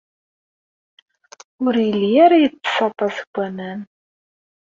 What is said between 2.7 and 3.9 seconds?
aṭas n waman.